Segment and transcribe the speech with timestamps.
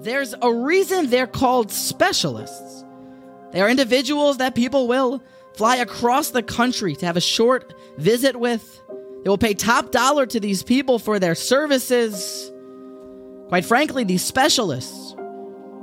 [0.00, 2.84] there's a reason they're called specialists.
[3.52, 5.22] They are individuals that people will
[5.54, 8.82] fly across the country to have a short visit with.
[9.22, 12.52] They will pay top dollar to these people for their services.
[13.48, 15.14] Quite frankly, these specialists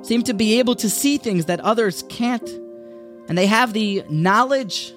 [0.03, 2.47] seem to be able to see things that others can't,
[3.27, 4.93] and they have the knowledge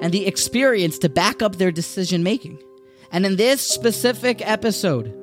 [0.00, 2.62] and the experience to back up their decision making.
[3.10, 5.14] And in this specific episode,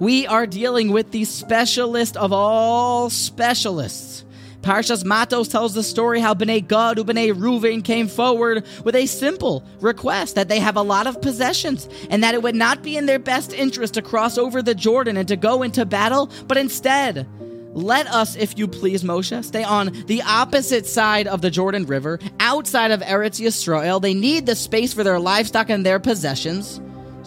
[0.00, 4.24] we are dealing with the specialist of all specialists.
[4.62, 9.06] Parshas Matos tells the story how Bnei Gad and Bnei Ruvain came forward with a
[9.06, 12.96] simple request that they have a lot of possessions and that it would not be
[12.96, 16.58] in their best interest to cross over the Jordan and to go into battle, but
[16.58, 17.26] instead,
[17.72, 22.18] let us, if you please, Moshe, stay on the opposite side of the Jordan River,
[22.40, 24.02] outside of Eretz Yisrael.
[24.02, 26.80] They need the space for their livestock and their possessions.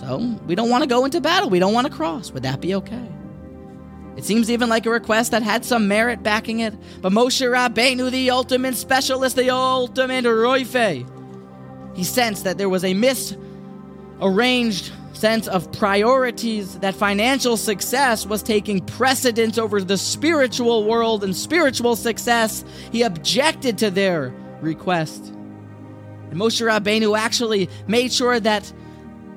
[0.06, 0.18] So
[0.48, 1.50] we don't want to go into battle.
[1.50, 2.32] We don't want to cross.
[2.32, 3.08] Would that be okay?
[4.18, 6.74] It seems even like a request that had some merit backing it.
[7.02, 11.08] But Moshe Rabbeinu, the ultimate specialist, the ultimate roife,
[11.96, 18.82] he sensed that there was a misarranged sense of priorities, that financial success was taking
[18.86, 22.66] precedence over the spiritual world and spiritual success.
[22.92, 25.28] He objected to their request.
[26.30, 28.74] And Moshe Rabbeinu actually made sure that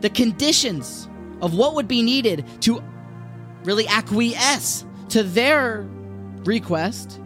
[0.00, 1.08] the conditions
[1.40, 2.82] of what would be needed to
[3.64, 5.86] really acquiesce to their
[6.44, 7.20] request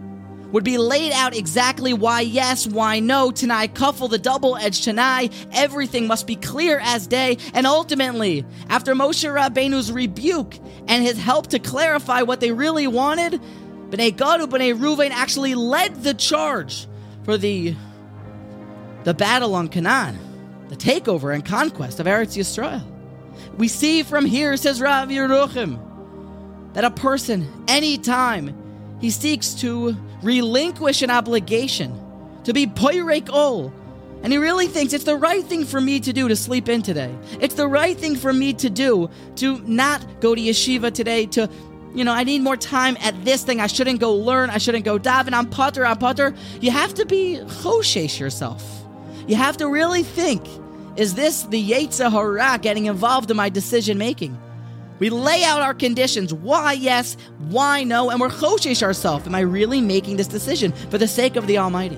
[0.51, 5.29] would be laid out exactly why yes, why no, Tanai Kaful, the double edged Tanai,
[5.53, 7.37] everything must be clear as day.
[7.53, 13.41] And ultimately, after Moshe Rabbeinu's rebuke and his help to clarify what they really wanted,
[13.89, 16.87] Bnei Gad, Bnei Ruvain actually led the charge
[17.23, 17.75] for the,
[19.03, 20.19] the battle on Canaan
[20.71, 22.81] the takeover and conquest of Eretz Yisrael.
[23.57, 25.77] We see from here, says Rav Yeruchim,
[26.73, 28.55] that a person, anytime
[29.01, 31.99] he seeks to relinquish an obligation,
[32.45, 33.73] to be poirek ol,
[34.23, 36.81] and he really thinks it's the right thing for me to do to sleep in
[36.81, 37.13] today.
[37.41, 41.49] It's the right thing for me to do to not go to yeshiva today, to,
[41.93, 43.59] you know, I need more time at this thing.
[43.59, 44.49] I shouldn't go learn.
[44.49, 45.33] I shouldn't go daven.
[45.33, 45.85] I'm patur.
[45.85, 46.37] I'm patur.
[46.61, 48.63] You have to be choshesh yourself.
[49.27, 50.45] You have to really think
[50.95, 54.37] is this the Yetzer Hara getting involved in my decision making?
[54.99, 57.17] We lay out our conditions why yes,
[57.49, 59.25] why no, and we're choshesh ourselves.
[59.25, 61.97] Am I really making this decision for the sake of the Almighty?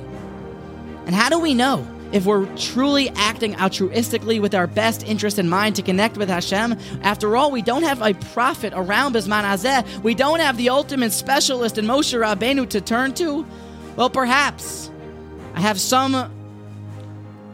[1.06, 5.50] And how do we know if we're truly acting altruistically with our best interest in
[5.50, 6.78] mind to connect with Hashem?
[7.02, 10.02] After all, we don't have a prophet around Bisman Hazeh.
[10.02, 13.46] We don't have the ultimate specialist in Moshe Rabbeinu to turn to.
[13.98, 14.90] Well, perhaps
[15.56, 16.33] I have some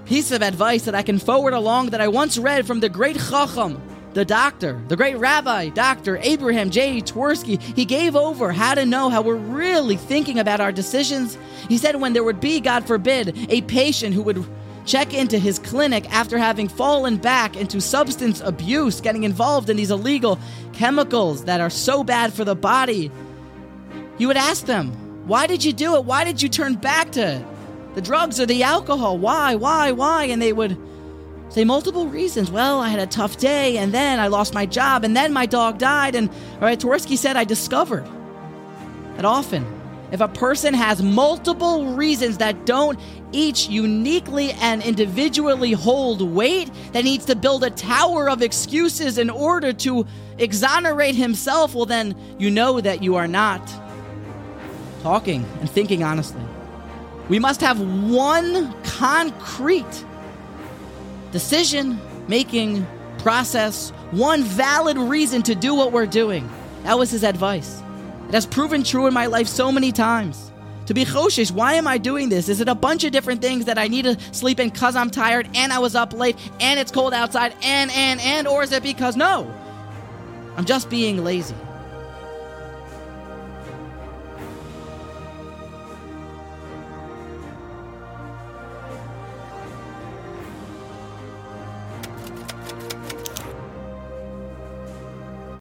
[0.09, 3.16] piece of advice that I can forward along that I once read from the great
[3.16, 3.80] Chacham,
[4.14, 6.18] the doctor, the great rabbi, Dr.
[6.24, 7.00] Abraham J.
[7.02, 7.62] Twerski.
[7.62, 11.38] He gave over how to know how we're really thinking about our decisions.
[11.68, 14.44] He said when there would be, God forbid, a patient who would
[14.84, 19.92] check into his clinic after having fallen back into substance abuse, getting involved in these
[19.92, 20.40] illegal
[20.74, 23.12] chemicals that are so bad for the body,
[24.18, 24.90] you would ask them,
[25.28, 26.03] Why did you do it?
[26.03, 27.46] Why did you turn back to it?
[27.96, 29.18] The drugs or the alcohol.
[29.18, 30.26] Why, why, why?
[30.26, 30.78] And they would
[31.50, 32.52] say multiple reasons.
[32.52, 35.46] Well, I had a tough day, and then I lost my job, and then my
[35.46, 36.16] dog died.
[36.16, 38.06] And all right, Twerski said I discovered
[39.16, 39.66] that often,
[40.12, 43.00] if a person has multiple reasons that don't
[43.32, 49.30] each uniquely and individually hold weight, that needs to build a tower of excuses in
[49.30, 50.08] order to
[50.40, 53.62] exonerate himself, well, then you know that you are not
[55.04, 56.42] talking and thinking honestly.
[57.30, 60.06] We must have one concrete
[61.32, 62.86] decision making
[63.20, 66.50] process, one valid reason to do what we're doing.
[66.84, 67.82] That was his advice.
[68.28, 70.52] It has proven true in my life so many times.
[70.88, 72.50] To be choshesh, why am I doing this?
[72.50, 75.12] Is it a bunch of different things that I need to sleep in because I'm
[75.12, 78.72] tired and I was up late and it's cold outside and, and, and, or is
[78.72, 79.54] it because no?
[80.58, 81.56] I'm just being lazy.